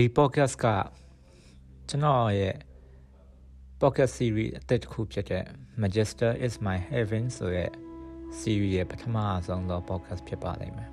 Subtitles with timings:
[0.00, 0.66] ဒီ podcast က
[1.88, 2.56] ကျွန်တော်ရဲ့
[3.80, 5.44] podcast series အသစ်တစ်ခုဖြစ်တဲ့
[5.82, 7.70] Magister is my heaven ဆိုတဲ့
[8.40, 9.16] series ရဲ့ပထမ
[9.46, 10.90] ဆုံးသော podcast ဖြစ်ပါလိမ့်မယ်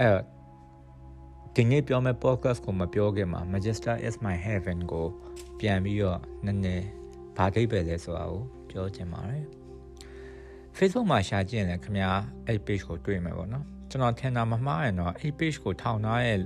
[0.00, 0.20] အဲ့
[1.54, 5.06] ဒီနေ့ပြောမယ့် podcast ကိုမပြောခင်မှာ Magister is my heaven ကို
[5.60, 6.86] ပြန်ပြီးတော့နည်းနည်း
[7.36, 9.44] ဘာဒိတ်ပဲလဲဆိုတာကိုပြောချင်ပါတယ်
[10.76, 12.10] Facebook မှာရှာကြည့်ရင်လည်းခင်ဗျာ
[12.46, 16.38] အဲ့ page ကိုတွေ့မှာပေါ့နော်ကျွန်တော်ထင်တာမမှားရင်တော့အဲ့ page ကိုထောင်ထားရဲ့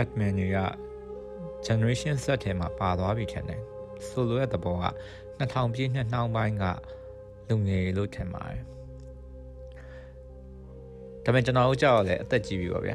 [0.00, 0.58] admin တွေက
[1.66, 3.60] generation Z ထဲမှာပါသွားပြီထင်တယ်
[4.08, 4.86] ဆိုလိုတဲ့သဘောက
[5.38, 6.64] 2000ပြည့်နှစ်နှောင်းပိုင်းက
[7.48, 8.62] လူငယ်လို့ထင်ပါတယ်
[11.24, 12.94] ဒါပေမဲ့ကျွန်တော်တို့ကြောက်လဲအသက်ကြီးပြီပေါ့ဗျာ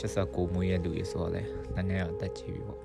[0.00, 1.42] 1989မွေးရဲ့လူကြီးဆိုတော့လဲ
[1.74, 2.82] နည်းနည်းတော့အသက်ကြီးပြီပေါ့ဒါ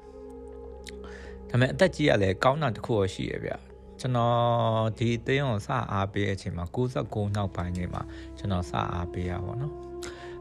[1.49, 3.57] ပေမဲ့အသက်ကြီးရလဲကောင်းတာတစ်ခုတော့ရှိရဗျာ
[3.99, 8.01] ကျွန်တော်ဒီအသိအောင်စအားပေးအချိန်မှာ69နောက်ပိုင်းနေမှာ
[8.37, 9.73] ကျွန်တော်စအားပေးရပါတော့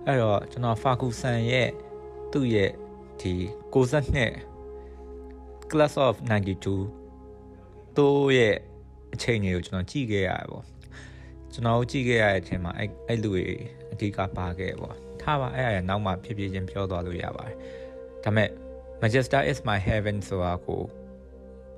[0.07, 1.69] အဲ့တော့ကျွန်တော်ဖာကူဆန်ရဲ့
[2.33, 2.71] သူ့ရဲ့
[3.23, 3.35] ဒီ
[3.73, 8.57] 62 class of 92တို့ရဲ့
[9.15, 10.65] အချိန်တွေကိုကျွန်တော်ကြည့်ခဲ့ရတယ်ပေါ့
[11.53, 13.45] ကျွန်တော်ကြည့်ခဲ့ရတဲ့အချိန်မှာအဲ့အဲ့လူတွေ
[13.93, 17.57] အဓိကပါခဲ့ပေါ့ထားပါအဲ့အရာနောက်မှဖြစ်ဖြစ်ချင်းပြောသွားလို့ရပါတယ်
[18.25, 18.51] ဒါပေမဲ့
[19.01, 20.83] Manchester is my heaven ဆိုတာကို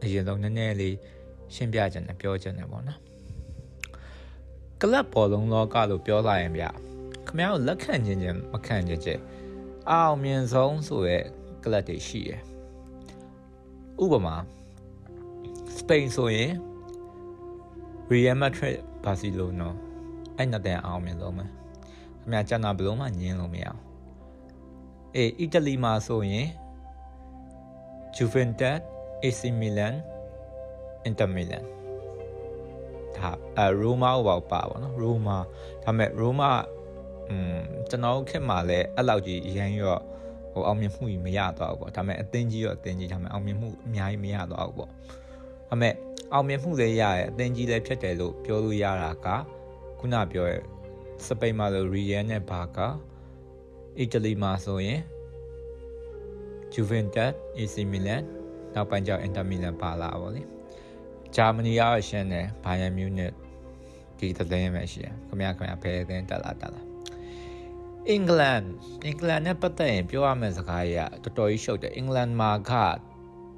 [0.03, 0.97] အရင်ဆုံးနည်းနည်းလေး
[1.55, 2.99] ရှင်းပြခြင်းနဲ့ပြောခြင်းနဲ့ပေါ့နော်
[4.81, 6.65] ကလပ်ပေါ်လုံးလောကလို့ပြောလာရင်ဗျ
[7.27, 9.21] ခင်ဗျားတို့လက်ခံခြင်းချင်းမခံခြင်းချင်း
[9.91, 11.19] အောင်မြင်ဆုံးဆိုရဲ
[11.65, 12.41] ကလပ်တွေရှိတယ်
[14.03, 14.37] ဥပမာ
[15.77, 16.51] စပိန်ဆိုရင်
[18.13, 19.69] Real Madrid Barcelona
[20.37, 23.81] အဲ့နှစ်တန်အောင်မြင်ဆုံးပဲခင်ဗျာကျန်တာဘယ်လုံးမှညင်းလို့မရအောင်
[25.15, 26.49] အေးအီတလီမှာဆိုရင်
[28.17, 28.79] Juventus
[29.23, 29.95] AC Milan
[31.09, 31.65] Inter Milan
[33.17, 35.37] ဒါအဲရိုမာကိုပါပါပါနော်ရိုမာ
[35.83, 36.51] ဒါမဲ့ရိုမာ
[37.31, 37.57] อืม
[37.91, 40.03] ကျွန်တော်ခင်မှာလည်းအဲ့လောက်ကြီးရမ်းရော့
[40.53, 44.91] ဟိုအောင်မြင်မှုကြီးမရတော့ဘူးပေါ့ဒါမဲ့အသင်းကြီးရောအသင်းကြီးဒါမဲ့အောင်မြင်မှုအများကြီးမရတော့ဘူးပေါ့
[45.71, 45.95] ဒါမဲ့
[46.33, 49.27] အောင်မြင်မှုလည်းရရဲ့အသင်းကြီးလည်းဖြစ်တယ်လို့ပြောလို့ရတာက
[49.99, 50.63] ခုနပြောရဲ့
[51.27, 52.89] စပိန်မှာဆိုရီယယ်နဲ့ဘာကာ
[53.99, 55.01] အီတလီမှာဆိုရင်
[56.75, 58.23] Juventus AC Milan
[58.75, 60.43] နောက်ပိုင်းကျ Inter Milan ပါလာပါလေ
[61.37, 63.33] ဂျာမနီရောရှင်းတယ်ဘိုင်ယန်မြူနစ်
[64.19, 66.90] ဒီသတင်းပဲရှိရခင်ဗျာခင်ဗျာဘယ်အသင်းတက်လာတက်လာ
[68.09, 68.65] အင်္ဂလန်
[69.07, 72.73] အင်္ဂလန်နဲ့ပတ်သက်ရင်ပြောရမယ့်စကားကြီးကတော်တော်ကြီးရှုပ်တယ်အင်္ဂလန်မှာက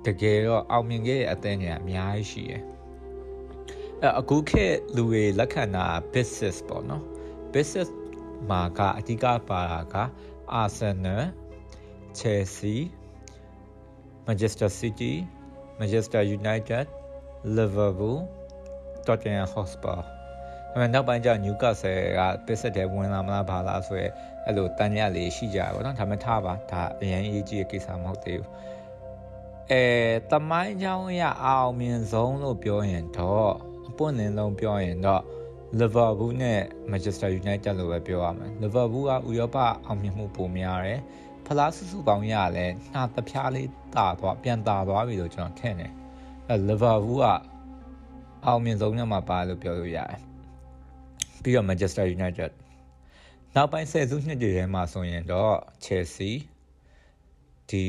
[0.07, 2.63] တကယ်တော့အောင်မြင်ခဲ့တဲ့အသင်းတွေအများကြီးရှိတယ်
[4.03, 7.03] အဲအခုခေတ်လူတွေလက်ခံတာ business ပေါ့နော်
[7.53, 7.89] business
[8.51, 9.97] မှာကအဓိကပါတာက
[10.63, 11.23] Arsenal
[12.19, 12.79] Chelsea
[14.27, 15.15] Manchester City
[15.79, 16.85] Manchester United
[17.57, 18.19] Liverpool
[19.07, 20.01] Tottenham Hotspur
[20.75, 24.07] အမှန်နောက်ပိုင်းကျ Newcastle ကပစ်ဆက်တဲ့ဝင်လာမလားဘာလားဆိုရဲ
[24.47, 28.51] အဲ့လိုတန်ရလေးရှိကြရပါတော့ဒါမှထားပါဒါအရင်အရေးကြီးတဲ့ကိစ္စမဟုတ်သေးဘူး
[29.71, 29.85] အဲ
[30.31, 33.53] တမိုင်းချောင်းရအောင်မြင်ဆုံးလို့ပြောရင်တော့
[33.89, 35.23] အပွင့်လင်းလုံးပြောရင်တော့
[35.81, 39.57] Liverpool နဲ့ Manchester United လို့ပဲပြောရမယ် Liverpool ကဥရောပ
[39.87, 41.01] အောင်မြင်မှုပိုများတယ်
[41.47, 45.93] ဖလားစုစုပေါင်းရလဲနှာတပြားလေးတာသွားပြန်တာသွားပြီလို့ကျွန်တော်ထင်တယ်
[46.49, 47.27] အဲ Liverpool က
[48.47, 50.32] အောင်မြင်ဆုံးညမှာပါလို့ပြောလို့ရတယ်
[51.45, 52.51] ပြီးတော့ Manchester United
[53.55, 55.55] နောက်ပိုင်းဆယ်စုနှစ်တွေထဲမှာဆိုရင်တော့
[55.85, 56.35] Chelsea
[57.71, 57.85] ဒီ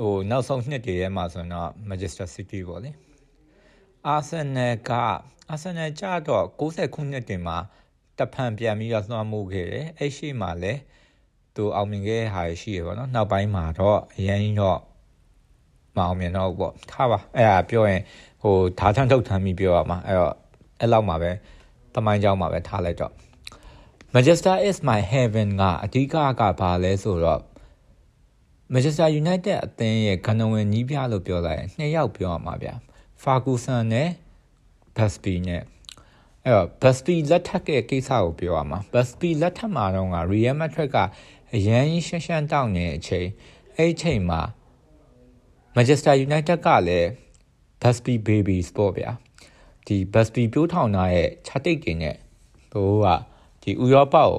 [0.00, 2.90] ဟိုနောက်ဆုံးနှစ်တွေထဲမှာဆိုရင်တော့ Manchester City ပေါ့လေ
[4.14, 4.92] Arsenal က
[5.52, 7.58] Arsenal ကြတော့60ခုနှစ်တင်မှာ
[8.18, 10.80] တဖန်ပြန်ပြီးတော့လွှမ်းမိုးခဲ့တယ်အဲ့ရှိမှလည်း
[11.56, 14.80] သူအောင်မြင်ခဲ့တဲ့ဟာရှိရပါတော့နောက်ပိုင်းမှာတော့အရင်တော့
[15.96, 18.02] မအောင်မြင်တော့ဘူးပေါ့ထားပါအဲ့ဒါပြောရင်
[18.42, 20.34] ဟိုဓာတ်ထန်းထုတ်ထမ်းပြီးပြောရမှာအဲ့တော့
[20.80, 21.30] အဲ့လောက်မှာပဲ
[21.94, 23.12] တမိုင်းကြောင်းမှာပဲထားလိုက်တော့
[24.14, 27.42] Manchester is my heaven ကအဓိကကဘာလဲဆိုတော့
[28.72, 32.74] Manchester United အသင်းရဲ့ကနဝင်ကြီးပြလို့ပြောလိုက်ရင်နှစ်ယောက်ပြောရမှာဗျာ
[33.22, 34.08] Ferguson နဲ့
[34.96, 35.62] Busby နဲ့
[36.44, 40.96] အဲ့တော့ Busby လက်ထက်ကကိစ္စကိုပြောရမှာ Busby လက်ထက်မှာတော့က Real Madrid က
[41.54, 43.28] အရန်ရှင်းရှင်းတောင်းနေတဲ့အချိန်
[43.76, 44.40] အဲ့အချိန်မှာ
[45.74, 47.08] Manchester United ကလည်း
[47.82, 49.10] Busby Babies ပေါ့ဗျာ
[49.90, 52.16] ဒီ Busby ပြိုးထောင်ထားရဲ့ခြားတိတ်တွေနဲ့
[52.72, 53.06] တို့က
[53.62, 54.30] ဒီဥရောပကို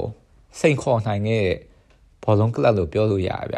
[0.59, 1.45] စိန်ခေါ်နိုင်တဲ့
[2.23, 3.57] ဘောလုံးကလပ်လို့ပြောလို့ရတယ်ဗျ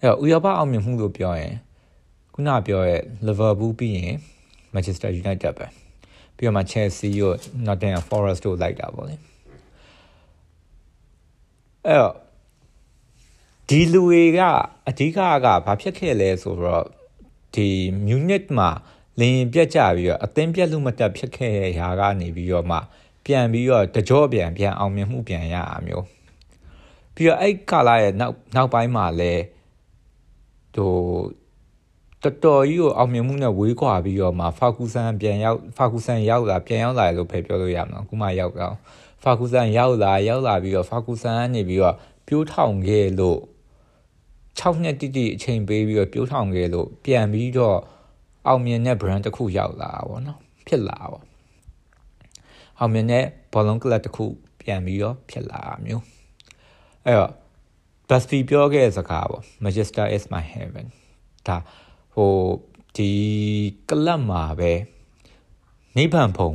[0.00, 1.54] အဲ့တော့ဥရောပအောင်မြင်မှုလို့ပြောရင်
[2.34, 4.14] ခုနပြောရဲ့ Liverpool ပြီးရင်
[4.74, 5.66] Manchester United ပဲ
[6.36, 7.32] ပြီးတော့မှ Chelsea ရော
[7.66, 9.16] Nottingham Forest တို့လိုက်တာပေါ့လေ
[11.86, 12.14] အဲ့တော့
[13.68, 14.40] ဒီလူတွေက
[14.88, 16.84] အဓိကကဘာဖြစ်ခဲ့လဲဆိုတော့
[17.54, 17.68] ဒီ
[18.06, 18.70] Munich မှာ
[19.20, 22.78] လင်းပြက်ကြပြီးတော့အသင်းပြက်လို့မတက်ဖြစ်ခဲ့တဲ့ຢာကနေပြီးတော့မှ
[23.26, 26.06] ပြန်ပြီးတော့တကြောပြန်ပြန်အောင်မြင်မှုပြန်ရအမျိုး
[27.14, 29.32] ပြီးတော့အဲ့ကာလာရဲ့နောက်နောက်ပိုင်းမှာလဲ
[30.74, 30.94] ဟို
[32.22, 38.74] တော်တော်ကြီးကိုအောင်မြင်မှုနဲ့ဝေးကွာပြီးတော့မှဖာကူဆန်ပြန်ရောက်ဖာကူဆန်ရောက်လာပြန်ရောက်လာလို့ပဲပြောလို့ရမှာအခုမှရောက်တော့
[39.22, 41.94] ဖာကူဆန်ရောက်လာရောက်လာပြီးတော့ဖာကူဆန်ကနေပြီးတော့
[42.26, 43.40] ပြိုးထောင်ခဲ့လို့
[44.60, 47.78] 6နှစ်တိတိအချိန်ပေးပြီးတော့ပြိုးထောင်ခဲ့လို့ပြန်ပြီးတော့
[48.46, 51.20] အောင်မြင်တဲ့ brand တစ်ခုရောက်လာတာပေါ့နော်ဖြစ်လာပါ
[52.78, 54.26] အောင်မြင်တဲ့ဘောလုံးကလပ်တစ်ခု
[54.60, 56.04] ပြန်ပြီးတော့ဖြစ်လာမျိုး
[57.04, 57.32] အဲ့တော့
[58.08, 60.86] Busby ပြောခဲ့တဲ့စကားပေါ့ Manchester is my heaven
[61.46, 61.56] ဒါ
[62.14, 62.32] ဟို
[62.96, 63.10] ဒီ
[63.88, 64.72] ကလပ်မှာပဲ
[65.96, 66.50] နိဗ္ဗာန်ဘုံ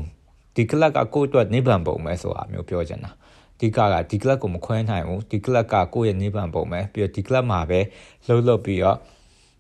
[0.55, 3.11] ဒီကလပ်ကကိုယ့်အတွက်နိဗ္ဗာန်ဘုံပဲဆိုတာမျိုးပြောချင်တာ
[3.59, 7.79] ဒီကကဒီကလပ်ကိုမခွဲနိုင်ဘူးဒီကလပ်ကကိုယ့်ရဲ့နိဗ္ဗာန်ဘုံပဲပြီးတော့ဒီကလပ်မှာပဲ
[8.27, 8.97] လှုပ်လှုပ်ပြီးတော့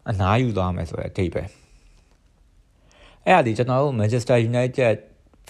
[0.09, 1.47] အနားယူသွားမယ်ဆိုတဲ့အထိပ္ပယ်
[3.25, 4.95] အဲ့ဒါဒီကျွန်တော်တို့ Manchester United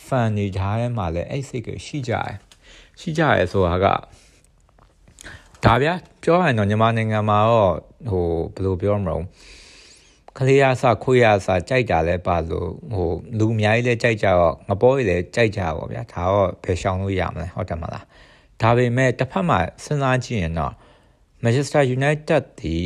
[0.05, 2.35] fan တွေကြားထဲမှာလည်းအဲ့စိတ်ကရှိကြတယ်
[2.99, 3.85] ရှိကြရဲဆိုတာက
[5.65, 7.73] ဒါဗျာပြောရရင်တော့မြန်မာနိုင်ငံမှာတော့
[8.09, 8.25] ဟို
[8.55, 9.23] ဘယ်လိုပြောမလို့
[10.37, 13.09] ကလေးရဆခွေးရဆကြိုက်တာလဲပါလို့ဟို
[13.39, 18.05] လူအများကြီးလဲကြိုက်ကြတော့ငပေါ်ကြီးလဲကြိုက်ကြပါဗျာဒါတော့ဘယ်ရှောင်လို့ရမလဲဟုတ်တယ်မလား
[18.61, 20.73] ဒါပေမဲ့တစ်ဖက်မှာစဉ်းစားကြည့်ရင်တော့
[21.43, 22.77] Manchester United ဒီ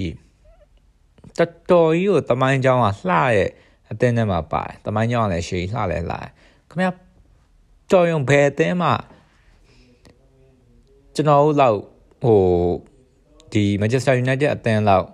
[1.38, 1.40] တ
[1.70, 3.50] တော်ကြီးကိုတမိုင်းကြောင်းကလှရဲ့
[3.92, 6.18] အသင်းထဲမှာပါတယ်တမိုင်းကြောင်းကလည်းရှေးလှလဲလှ
[6.70, 6.92] ခင်ဗျာ
[7.92, 8.94] တော်ရုံဘယ်အသင်းမှာ
[11.16, 11.80] ကျွန်တော်တို့လောက်
[12.24, 12.42] ဟို
[13.54, 15.08] ဒီ Manchester United အသင်းလောက်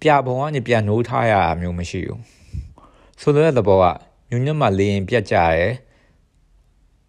[0.00, 2.20] ပြဘုံကနေပြန်နိုးထားရတာမျိုးမရှိဘူး
[3.20, 3.84] ဆိုတော့တဲ့ဘောက
[4.28, 5.66] မြို့ညမှာလေရင်ပြတ်ကြရဲ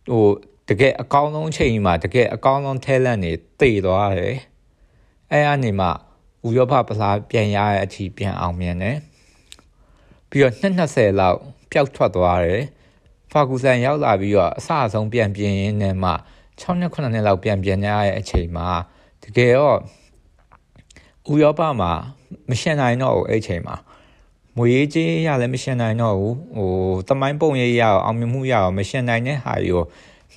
[0.10, 0.26] ဟို
[0.70, 4.38] တကယ်အကောင်းဆုံးချိန်မှာတကယ်အကောင်းဆုံး talent တွေတိတ်သွားတယ်
[5.32, 5.92] အဲအနေမှာ
[6.48, 8.98] ဥရောပပလားပြန်ရတဲ့အထိပြန်အောင်မြင်တယ်
[10.36, 11.40] ပြီးတော့220လောက်
[11.72, 12.64] ပျောက်ထွက်သွားတယ်
[13.32, 16.12] ဖာကူဆန်ရောက်လာပြီးတော့အစအဆုံးပြန်ပြင်ရင်းနဲ့မှ
[16.62, 18.68] 6နှစ်9နှစ်လောက်ပြန်ပြင်ရတဲ့အချိန်မှာ
[19.24, 19.78] တကယ်တော့
[21.32, 21.92] ဥရောပမှာ
[22.50, 23.76] မရှင်နိုင်တော့ဘူးအဲ့ချိန်မှာ
[24.58, 26.72] မွေးကြီးရလည်းမရှင်နိုင်တော့ဘူးဟို
[27.08, 29.86] တမိုင်းပုံရေးရအောင်အောင်မြင်မှုရအောင်မရှင်နိုင်တဲ့ဟာကြီးကို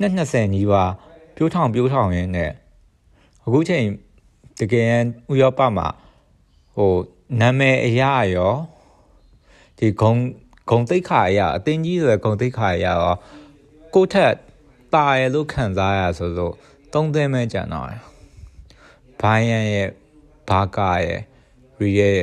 [0.01, 0.93] 220နီးပါး
[1.37, 2.51] ပြိုးထောင်ပြိုးထောင်ရင်းနဲ့
[3.45, 3.85] အခုချိန်
[4.61, 4.93] တကယ်
[5.33, 5.89] ဥရောပမှာ
[6.75, 6.93] ဟို
[7.41, 8.55] နာမည်အရာရော
[9.80, 10.14] ဒီဂုံ
[10.70, 13.16] ဂုံတိတ်ခါအရာအတင်းကြီးဆိုတဲ့ဂုံတိတ်ခါအရာရော
[13.94, 14.34] ကိုထက်
[14.96, 16.54] ตายလို့ခံစားရဆိုလို့
[16.94, 17.88] သုံးသိမ်းမဲကြံတော့
[19.22, 19.90] ဘိုင်းရန်ရဲ့
[20.50, 21.22] ဘာကာရဲ့
[21.80, 22.20] ရီရဲ့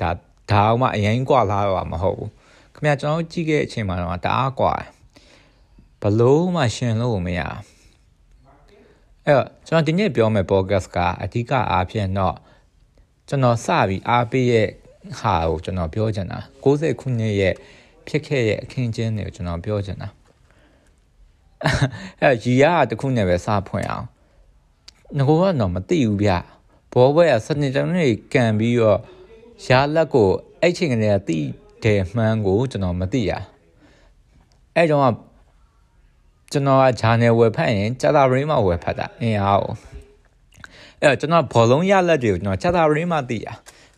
[0.00, 0.10] ဒါ
[0.50, 2.30] ဒါမှအရင်กว่าလာတော့မဟုတ်ဘူး
[2.74, 4.74] ခင်ဗျာကျွန်တော်ကြည့်ခဲ့အချိန်မှာတော့တအားกว่า
[6.02, 7.40] ဘလို့မှရှင်လို့မရ
[9.24, 12.36] အဲ့တော့ကျွန်တော်ဒီနေ့ပြောမယ့် podcast ကအဓိကအားဖြင့်တော့
[13.28, 14.68] ကျွန်တော်စပြီးအားပေးရဲ့
[15.19, 17.53] ဟာကိုကျွန်တော်ပြောချင်တာ60ခုနှစ်ရဲ့
[18.07, 20.09] ဖြစ်ခဲ့ရဲ့အခင်းကျင်းတွေကိုကျွန်တော်ပြောချင်တာ
[22.21, 24.05] အဲ့ရီရတခုနဲ့ပဲစဖွင့်အောင်
[25.17, 26.31] ငကိုကတော့မသိဘူးဗျ
[26.93, 28.99] ဘောဘွဲကစနေတန်းတွေကန်ပြီးတော့
[29.67, 30.29] ရာလက်ကို
[30.61, 31.39] အဲ့ချိန်ကနေတိ
[31.83, 33.31] တယ်မှန်းကိုကျွန်တော်မသိရ
[34.75, 35.13] အဲ့တော့
[36.51, 39.61] ကျွန်တော်ကဂျာနယ်ဝယ်ဖတ်ရင်ဂျာတာရင်းမှာဝယ်ဖတ်တာအင်းအား
[41.01, 43.47] အဲ့တော့ကျွန်တော်ဘောလုံးရလက်တွေကိုကျွန်တော်ဂျာတာရင်းမှာသိရ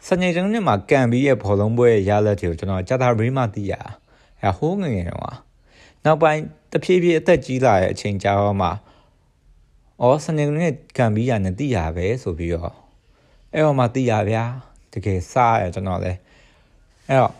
[0.07, 3.73] စနေတန်းတွေမှာကန်ပြီးရဲ့ဘောလုံးပွဲရလက်တွေကိုကျွန်တော်ဂျာတာရင်းမှာသိရ
[4.41, 5.37] အဲ့ဟိုးငငယ်တော့
[6.05, 8.69] နောက်ပိုင်းတဖြည်းဖြည်းအသက်ကြီးလာတဲ့အချိန်ကြာတော့မှ
[10.01, 12.73] အော်စနေနေ့ကံပြီးရနဲ့သိရပဲဆိုပြီးတော့
[13.53, 14.43] အဲ့တော့မှသိရဗျာ
[14.93, 16.13] တကယ်စားရကျွန်တော်လဲ
[17.07, 17.33] အဲ့တော့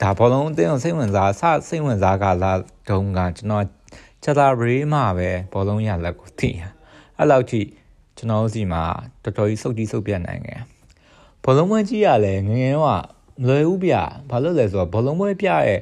[0.00, 2.52] ဒါဘောလုံးအသင်းကိုစိတ်ဝင်စားစစိတ်ဝင်စားကလာ
[2.88, 3.64] တုံးကကျွန်တော်
[4.22, 6.62] ချက်သားရေးမှာပဲဘောလုံးရလက်ကိုသိရ
[7.18, 7.62] အဲ့လောက်ထိ
[8.16, 8.82] ကျွန်တော်စီမှာ
[9.22, 10.60] တော်တော်ကြီးစုပ်ကြီးစုပ်ပြတ်နိုင်ခဲ့
[11.44, 13.02] ဘောလုံးပွဲကြီးရလဲငငယ်တော့
[13.42, 13.94] မလွယ်ဘူးဗျ
[14.30, 15.80] ဘာလို့လဲဆိုတော့ဘောလုံးပွဲပြရဲ့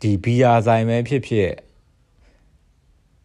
[0.00, 1.50] ဒီဘီယာဆိုင်ပဲဖြစ်ဖြစ်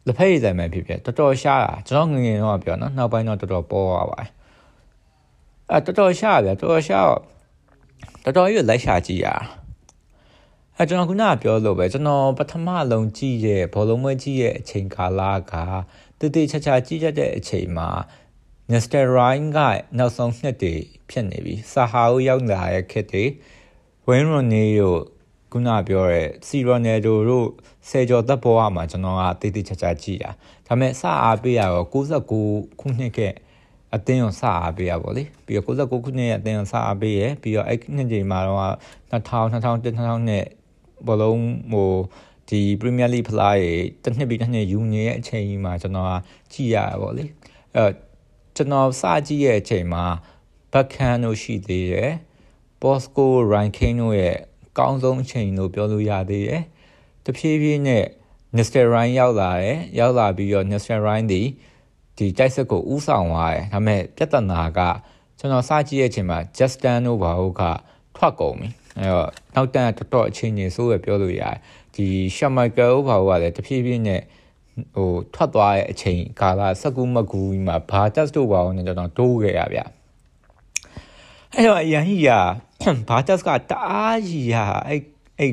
[0.05, 4.29] လက်ဖက်ရည်ဆိုင်ပဲဖြစ်ဖြစ်တော်တော်ရှားတာကျွန်တော်ငငယ်တော့ပြောနော်နောက်ပိုင်းတော့တော်တော်ပေါ်သွားပါတယ်
[5.71, 7.05] အဲတော်တော်ရှားဗျတော်တော်ရှား
[8.23, 9.27] တော်တော်ကြီးလိုက်ရှာကြည့်ရ
[10.77, 15.21] အဲကျွန်တော်ခုနကပြောလို့ပဲကျွန်တော်ပထမလုံးကြည့်ရဲ့ဘောလုံးပွဲကြည့်ရဲ့အချိန်ကာလ
[15.51, 15.53] က
[16.19, 17.89] တည်တည်ချာချာကြည့်ရတဲ့အချိန်မှာ
[18.71, 19.03] Mr.
[19.17, 19.59] Ryan က
[19.97, 23.23] နောက်ဆုံးနှစ်တည်ဖြစ်နေပြီဆာဟာကိုရောက်လာတဲ့ခက်တွေ
[24.07, 24.95] ဝင်းရွန်နီကို
[25.51, 27.47] ခုနပြောရဲစီရိုနယ်ဒိုတို့
[27.89, 30.31] ဆယ်ကျော်သက်ပေါ်အမှာကျွန်တော်ကတည်တည်ချာချာကြည့်တာ
[30.67, 33.19] ဒါပေမဲ့စအားပေးရတော့69ခုနှစ်က
[33.93, 38.59] အတင်းကိုစအားပေးရပါလေပြီးတော့69ခုနှစ်ရဲ့အတင်းကိုစအားပေးရပြီးတော့အဲ့နှစ်ချိန်မှာတော့
[39.11, 40.45] 2000 2000 2000နဲ့
[41.07, 41.91] ဘောလုံးဟို
[42.49, 43.73] ဒီ Premier League ဖလားရေ
[44.03, 46.13] တစ်နှစ်ပြီးတစ်နှစ်ယူနေရဲ့အချိန်ကြီးမှာကျွန်တော်က
[46.53, 47.23] ကြည့်ရပါဗောလေ
[47.75, 47.85] အဲ
[48.61, 50.05] ကျွန်တော်စကြည့်ရဲ့အချိန်မှာ
[50.73, 52.11] ဘက်ခန်တို့ရှိသေးတယ်
[52.81, 54.37] ဘော့စကိုရိုင်ကင်းတို့ရဲ့
[54.77, 56.63] ကောင်းဆုံးအချိန်လို့ပြောလို့ရသေးတယ်
[57.25, 58.05] တဖြည်းဖြည်းနဲ့
[58.55, 58.83] Mr.
[58.93, 60.97] Ryan ရောက်လာတယ်ရောက်လာပြီးတော့ Mr.
[61.05, 61.41] Ryan ဒီ
[62.17, 64.79] ဒီဒီတိုက်စစ်ကိုဥဆောင်သွားတယ်ဒါပေမဲ့ပြဿနာက
[65.39, 67.63] ကျွန်တော်စကြည့်ရဲ့အချိန်မှာ Justin တို့ဘာဟုတ်က
[68.15, 71.57] ထွက်ကုန်ပြီအဲတော့နောက်တန်းတော်တော်အချိန်ကြီးဆိုးရပြောလို့ရတယ်
[71.95, 74.21] ဒီရှမိုက်ကယ်ဘာဟုတ်ကလည်းတဖြည်းဖြည်းနဲ့
[74.94, 79.80] ဟိုထွက်သွားတဲ့အချိန်ကာလစကူမကူမှာဘာတက်စ်တို့ဘာဟုတ်နဲ့ကျွန်တော်တိုးခဲ့ရဗျ
[81.54, 82.30] အဲ့တော့အရင်ကြီးက
[83.08, 85.00] ဘာတက်စ်ကတအားကြီးရအဲ့
[85.38, 85.50] အဲ့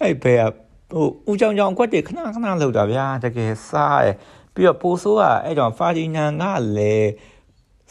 [0.00, 0.46] အဲ့ဘယ်
[0.90, 4.08] ဟိုဦးကြောင်ကြောင်ကွက်တွေခဏခဏလောက်တာဗျာတကယ်စားရ
[4.54, 6.44] ပြီးတော့ပိုဆိုးကအဲ့ကြောင့်ဖာဂျီနန်က
[6.76, 7.10] လည်း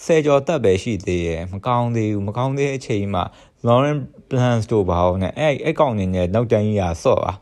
[0.04, 3.24] ဆယ်ကျော်တက်ပဲရှိသေးရယ်မကောင်းသေးဘူးမကောင်းသေးတဲ့အချိန်မှာ
[3.66, 4.00] Lauren
[4.30, 7.34] Blans တို့ဘာလို့ ਨੇ အဲ့အဲ့ကောင်နေနဲ့နောက်တန်းကြီးอ่ะဆော့ပါ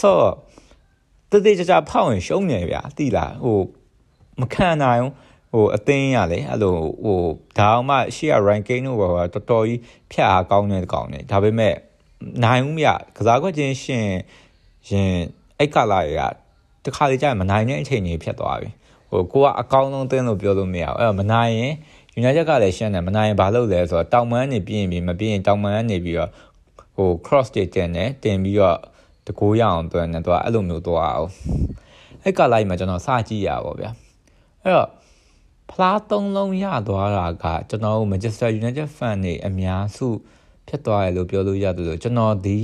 [0.00, 0.26] ဆော့
[1.31, 3.59] တသေးကြကြဖောက်ရင်ရှုံးနေဗျာတိလားဟို
[4.39, 5.03] မခံနိုင်
[5.51, 7.21] ဟိုအသင်းရလေအဲ့လိုဟို
[7.57, 9.79] ဒါအောင်မှရှေ့က ranking တို့ဘာတော်တော်ကြီး
[10.11, 11.75] ဖြတ်အားကောင်းတဲ့ကောင်နေဒါပေမဲ့
[12.43, 14.07] နိုင်ဦးမြကစားကွက်ချင်းရှင်
[14.89, 15.13] ရင်
[15.57, 16.19] အဲ့ကလာရ
[16.85, 18.69] တခါလေကြာမနိုင်တဲ့အချိန်ကြီးဖြစ်သွားပြီ
[19.09, 21.73] ဟိုကိုကအကောင်းဆုံးသင်းလို့ပြောလို့မရဘူးအဲ့တော့မနိုင်ရင်
[22.19, 26.31] United ကလည်းရှင်းတယ်မနိုင်ရင်ဘာလုပ်လဲဆိုတော့တောင်မန်းနေပြီးရင်ပြီးမပြီးရင်တောင်မန်းနေပြီးတော့
[26.95, 28.77] ဟို cross တွေတင်တယ်တင်ပြီးတော့
[29.29, 31.29] တကိုးရအောင်တွန်းတယ်သူကအဲ့လိုမျိုးသွားအောင်
[32.23, 33.91] အဲ့ကလိုက်မှာကျွန်တော်စကြည့်ရပါဗျာ
[34.63, 34.89] အဲ့တော့
[35.71, 40.07] ဖလားသုံးလုံးရသွားတာကကျွန်တော်တို့ Manchester United fan တွေအများစု
[40.67, 42.59] ဖြစ်သွားတယ်လို့ပြောလို့ရတယ်လို့ကျွန်တော်ဒီ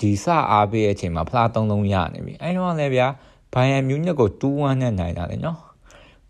[0.00, 3.08] ဒီစအားပေးတဲ့အချိန်မှာဖလားသုံးလုံးရနေပြီအဲ့တော့လည်းဗျာ
[3.52, 5.58] ဘိုင်ယန်မြူးနစ်ကို2-1နဲ့နိုင်တာလေနော်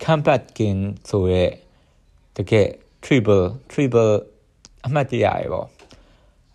[0.02, 1.44] comeback game ဆိုရဲ
[2.36, 2.68] တကယ်
[3.04, 4.14] triple triple
[4.86, 5.66] အမှတ်တရရေပေါ့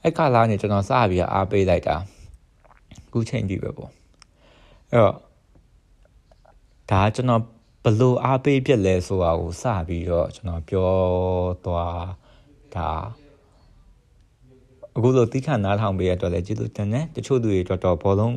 [0.04, 1.96] အဲ့ကလာနေကျွန်တော်စပြီးအားပေးလိုက်တာ
[3.14, 3.92] ခုချိန်ကြီးပဲပေါ့
[4.92, 5.16] အဲ့တော့
[6.92, 7.44] ဒါကျွန်တော်
[7.84, 10.94] ဘလို့အားပေးပြက်လဲဆိုတာကိုစပြီးတော့ကျွန်တော်ပြော
[11.66, 12.06] သွား
[12.76, 12.90] ဒါ
[14.96, 18.36] အခုလိုတိခဏနားထောင်ပေးရတော့လေကျေးဇူးတင်တယ်တချို့သူတွေတော်တော်ဘောလုံး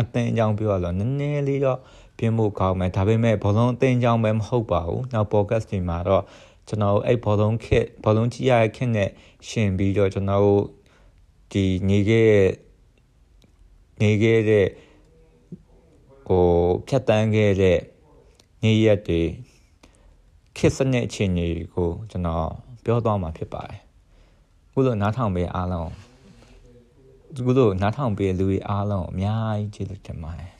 [0.00, 1.78] အသင်းအကြောင်းပြောရတော့နည်းနည်းလေးတော့
[2.18, 6.22] ပြင်းဖို့ကောင်းမယ်ဒါပေမဲ့ဘောလုံးအသင်းအကြောင်းပဲမဟုတ်ပါဘူးနောက် podcast တွေမှာတော့
[6.68, 9.10] ကျွန်တော်အဲ့ဘောလုံးခက်ဘောလုံးကြီးရတဲ့ခက်နဲ့
[9.48, 10.48] ရှင်ပြီးတော့ကျွန်တော်
[11.52, 12.32] ဒီနေခဲ့
[14.00, 14.66] နေခဲ့တဲ့
[16.26, 16.46] ဟို
[16.88, 17.78] ဖြတ်တန်းခဲ့တဲ့
[18.62, 19.22] နေ့ရက်တွေ
[20.56, 22.48] ခစ်စနစ်အခြေအနေကိုကျွန်တော်
[22.84, 23.80] ပြောသွားမှာဖြစ်ပါတယ်
[24.72, 25.90] ခုလိုနားထောင်ပေးအားလုံး
[27.46, 30.52] ခုလိုနားထောင်ပေးလူတွေအားလုံးအများကြီးကျေးဇူးတင်ပါတယ်